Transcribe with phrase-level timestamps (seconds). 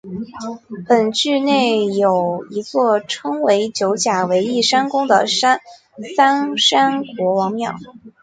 [0.87, 7.77] 本聚落内有一座称为九甲围义山宫的三山国王庙。